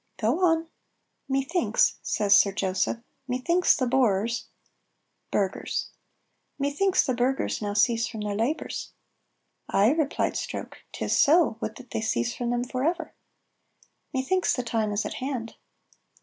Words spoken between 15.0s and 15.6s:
at hand."